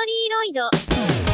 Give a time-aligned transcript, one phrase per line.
[0.00, 1.29] ストリーロイド。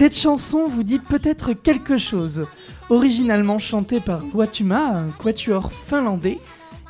[0.00, 2.46] Cette chanson vous dit peut-être quelque chose.
[2.88, 6.38] Originalement chantée par Watuma, un quatuor finlandais,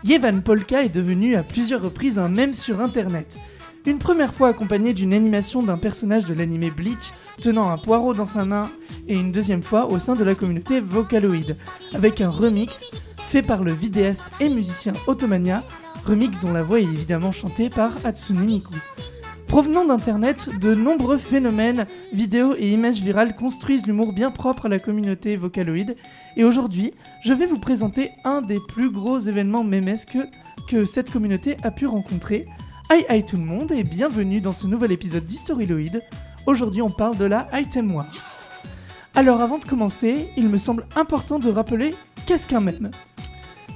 [0.04, 3.36] Yevan Polka est devenu à plusieurs reprises un mème sur internet.
[3.84, 8.26] Une première fois accompagnée d'une animation d'un personnage de l'anime Bleach tenant un poireau dans
[8.26, 8.70] sa main
[9.08, 11.56] et une deuxième fois au sein de la communauté Vocaloid,
[11.92, 12.80] avec un remix
[13.16, 15.64] fait par le vidéaste et musicien Automania,
[16.06, 18.74] remix dont la voix est évidemment chantée par Hatsune Miku.
[19.50, 24.78] Provenant d'Internet, de nombreux phénomènes, vidéos et images virales construisent l'humour bien propre à la
[24.78, 25.96] communauté Vocaloid.
[26.36, 26.92] Et aujourd'hui,
[27.24, 30.18] je vais vous présenter un des plus gros événements mémesques
[30.68, 32.46] que cette communauté a pu rencontrer.
[32.92, 36.00] Hi hi tout le monde et bienvenue dans ce nouvel épisode d'Historyloid.
[36.46, 38.06] Aujourd'hui, on parle de la Item War.
[39.16, 41.92] Alors avant de commencer, il me semble important de rappeler
[42.24, 42.92] qu'est-ce qu'un mème?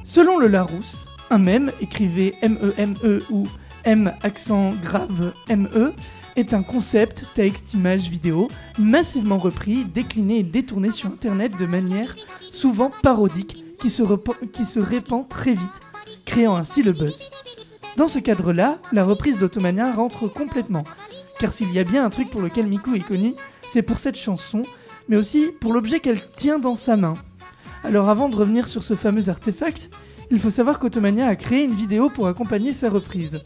[0.04, 3.48] Selon le Larousse, un mème, écrivez M-E-M-E -E ou
[3.84, 5.92] M accent grave ME
[6.36, 12.16] est un concept, texte, image, vidéo, massivement repris, décliné et détourné sur Internet de manière
[12.50, 14.02] souvent parodique qui se,
[14.52, 15.80] qui se répand très vite,
[16.24, 17.30] créant ainsi le buzz.
[17.96, 20.84] Dans ce cadre-là, la reprise d'Automania rentre complètement,
[21.38, 23.34] car s'il y a bien un truc pour lequel Miku est connu,
[23.68, 24.64] c'est pour cette chanson,
[25.08, 27.16] mais aussi pour l'objet qu'elle tient dans sa main.
[27.84, 29.90] Alors avant de revenir sur ce fameux artefact,
[30.34, 33.40] il faut savoir qu'Automania a créé une vidéo pour accompagner sa reprise.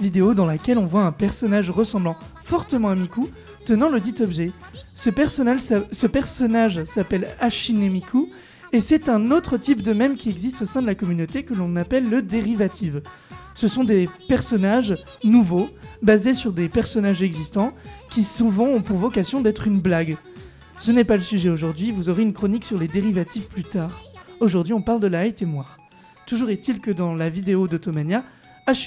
[0.00, 3.28] Vidéo dans laquelle on voit un personnage ressemblant fortement à Miku
[3.64, 4.52] tenant le dit objet.
[4.94, 8.28] Ce personnage, s'appelle Ashine Miku
[8.72, 11.52] et c'est un autre type de mème qui existe au sein de la communauté que
[11.52, 13.02] l'on appelle le dérivative.
[13.56, 15.68] Ce sont des personnages nouveaux,
[16.00, 17.74] basés sur des personnages existants,
[18.08, 20.16] qui souvent ont pour vocation d'être une blague.
[20.78, 24.00] Ce n'est pas le sujet aujourd'hui, vous aurez une chronique sur les dérivatifs plus tard.
[24.42, 25.66] Aujourd'hui, on parle de la et moi.
[26.32, 28.24] Toujours est-il que dans la vidéo d'Automania,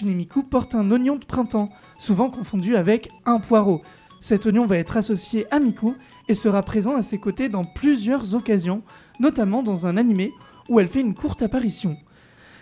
[0.03, 1.69] Miku porte un oignon de printemps,
[1.99, 3.83] souvent confondu avec un poireau.
[4.19, 5.93] Cet oignon va être associé à Miku
[6.27, 8.81] et sera présent à ses côtés dans plusieurs occasions,
[9.19, 10.31] notamment dans un animé
[10.69, 11.97] où elle fait une courte apparition.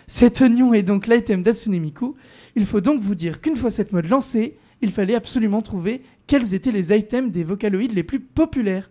[0.06, 2.14] Cet oignon est donc l'item d'Atsune Miku.
[2.54, 6.52] Il faut donc vous dire qu'une fois cette mode lancée, il fallait absolument trouver quels
[6.52, 8.90] étaient les items des vocaloïdes les plus populaires.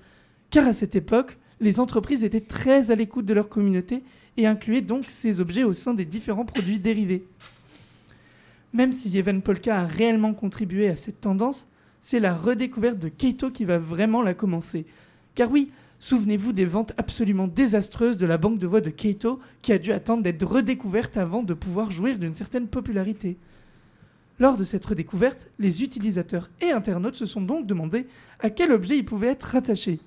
[0.50, 4.04] Car à cette époque, les entreprises étaient très à l'écoute de leur communauté
[4.38, 7.24] et incluaient donc ces objets au sein des différents produits dérivés.
[8.74, 11.68] Même si Yeven Polka a réellement contribué à cette tendance,
[12.02, 14.86] c'est la redécouverte de Keito qui va vraiment la commencer.
[15.36, 19.72] Car oui, souvenez-vous des ventes absolument désastreuses de la banque de voix de Keito qui
[19.72, 23.38] a dû attendre d'être redécouverte avant de pouvoir jouir d'une certaine popularité.
[24.40, 28.08] Lors de cette redécouverte, les utilisateurs et internautes se sont donc demandé
[28.40, 30.00] à quel objet ils pouvaient être rattachés.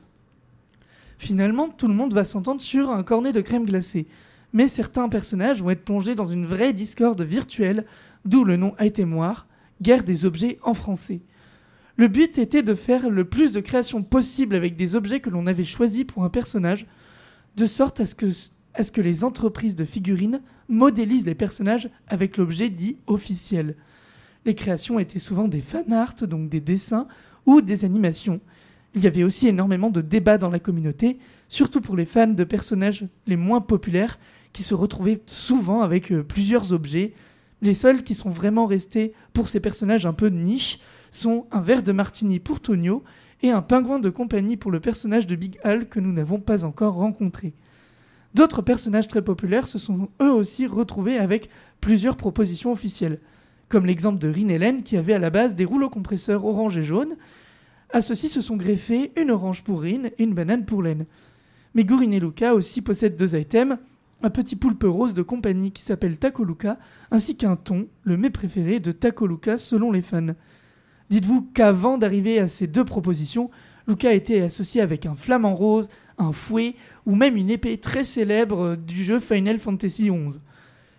[1.19, 4.07] Finalement, tout le monde va s'entendre sur un cornet de crème glacée.
[4.53, 7.87] Mais certains personnages vont être plongés dans une vraie discorde virtuelle,
[8.25, 9.47] d'où le nom Itémoire,
[9.83, 11.21] guerre des objets en français.
[11.97, 15.47] Le but était de faire le plus de créations possible avec des objets que l'on
[15.47, 16.87] avait choisis pour un personnage,
[17.57, 18.27] de sorte à ce, que,
[18.75, 23.77] à ce que les entreprises de figurines modélisent les personnages avec l'objet dit officiel.
[24.45, 27.09] Les créations étaient souvent des fan art, donc des dessins,
[27.47, 28.41] ou des animations.
[28.97, 31.19] Il y avait aussi énormément de débats dans la communauté,
[31.49, 34.19] surtout pour les fans de personnages les moins populaires,
[34.55, 37.13] qui se retrouvaient souvent avec euh, plusieurs objets.
[37.61, 40.79] Les seuls qui sont vraiment restés pour ces personnages un peu de niche
[41.11, 43.05] sont un verre de martini pour Tonio
[43.43, 46.65] et un pingouin de compagnie pour le personnage de Big Al que nous n'avons pas
[46.65, 47.53] encore rencontré.
[48.33, 51.51] D'autres personnages très populaires se sont eux aussi retrouvés avec
[51.83, 53.21] plusieurs propositions officielles,
[53.69, 56.85] comme l'exemple de Rin Helen qui avait à la base des rouleaux compresseurs orange et
[56.85, 57.17] jaune,
[57.93, 61.07] à ceux-ci se sont greffés une orange pour Rin et une banane pour Laine.
[61.75, 63.79] Mais Gurin et Luca aussi possèdent deux items,
[64.23, 66.79] un petit poulpe rose de compagnie qui s'appelle Takoluka,
[67.11, 70.35] ainsi qu'un thon, le mets préféré de Takoluka selon les fans.
[71.11, 73.51] Dites-vous qu'avant d'arriver à ces deux propositions,
[73.87, 76.75] Luca était associé avec un flamant rose, un fouet
[77.05, 80.41] ou même une épée très célèbre du jeu Final Fantasy XI.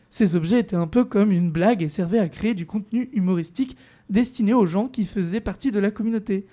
[0.09, 3.75] Ces objets étaient un peu comme une blague et servaient à créer du contenu humoristique
[4.09, 6.45] destiné aux gens qui faisaient partie de la communauté.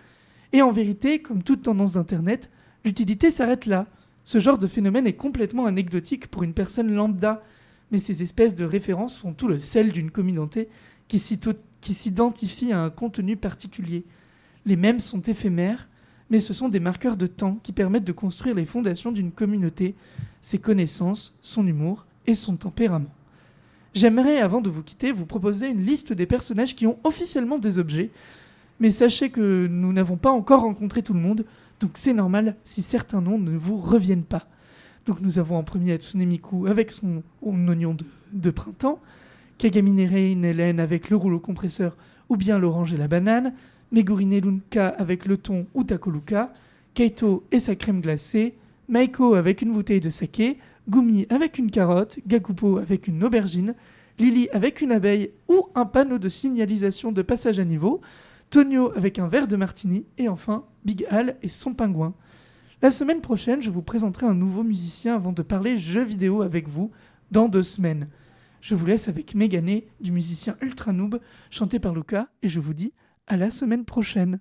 [0.54, 2.48] Et en vérité, comme toute tendance d'Internet,
[2.84, 3.88] l'utilité s'arrête là.
[4.22, 7.42] Ce genre de phénomène est complètement anecdotique pour une personne lambda,
[7.90, 10.68] mais ces espèces de références font tout le sel d'une communauté
[11.08, 14.04] qui s'identifie à un contenu particulier.
[14.64, 15.88] Les mèmes sont éphémères,
[16.30, 19.96] mais ce sont des marqueurs de temps qui permettent de construire les fondations d'une communauté,
[20.40, 23.12] ses connaissances, son humour et son tempérament.
[23.92, 27.80] J'aimerais, avant de vous quitter, vous proposer une liste des personnages qui ont officiellement des
[27.80, 28.12] objets,
[28.80, 31.44] mais sachez que nous n'avons pas encore rencontré tout le monde,
[31.80, 34.46] donc c'est normal si certains noms ne vous reviennent pas.
[35.06, 37.96] Donc nous avons en premier Hatsune Miku avec son oignon
[38.32, 39.00] de, printemps,
[39.58, 41.96] Kagamine Rein Hélène avec le rouleau compresseur
[42.28, 43.52] ou bien l'orange et la banane,
[43.92, 46.52] Megurine Lunka avec le thon ou Takoluka,
[46.94, 48.54] Kaito et sa crème glacée,
[48.88, 53.74] Maiko avec une bouteille de saké, Gumi avec une carotte, Gakupo avec une aubergine,
[54.18, 58.00] Lily avec une abeille ou un panneau de signalisation de passage à niveau,
[58.50, 62.14] Tonio avec un verre de martini et enfin Big Al et son pingouin.
[62.82, 66.68] La semaine prochaine, je vous présenterai un nouveau musicien avant de parler jeux vidéo avec
[66.68, 66.90] vous
[67.30, 68.08] dans deux semaines.
[68.60, 71.20] Je vous laisse avec Mégané du musicien Ultra Noob
[71.50, 72.92] chanté par Luca et je vous dis
[73.26, 74.40] à la semaine prochaine.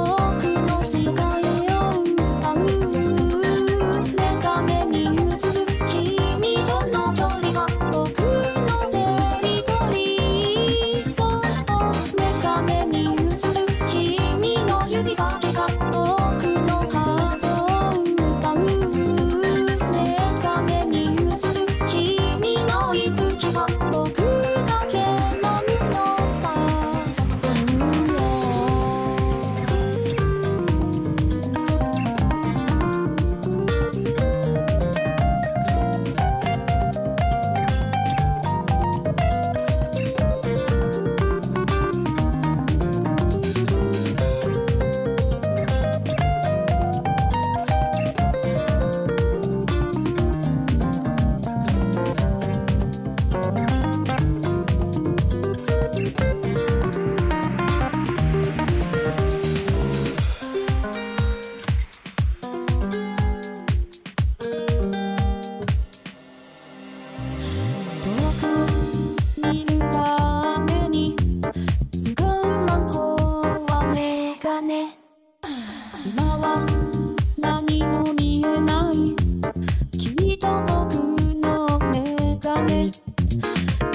[82.53, 82.91] がね。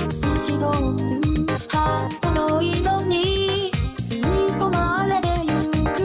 [0.08, 4.22] 透きるの色に吸い
[4.58, 5.50] 込まれてゆ
[5.92, 5.98] く。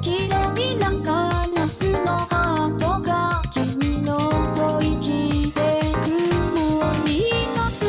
[0.00, 5.60] 綺麗なカラスのハートが君の音生きて
[6.02, 6.06] く。
[6.56, 7.12] もう見
[7.68, 7.84] す。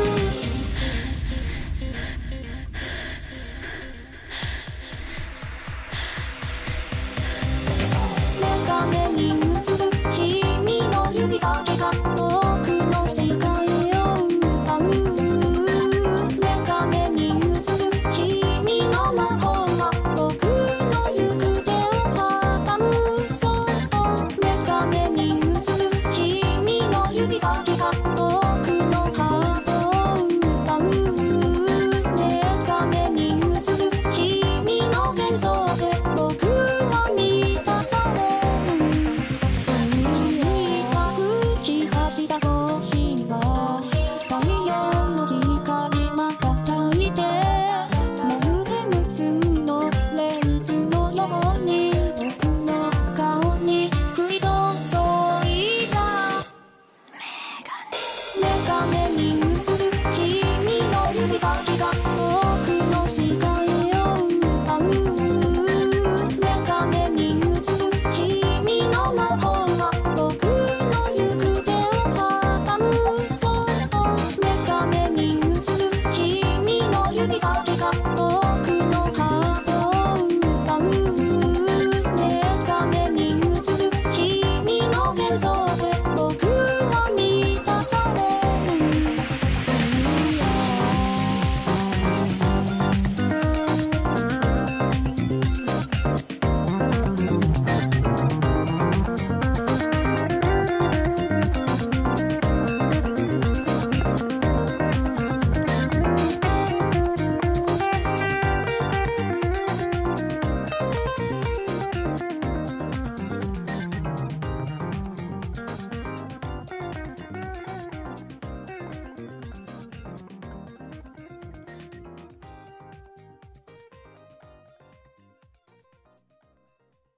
[8.42, 9.45] メガネに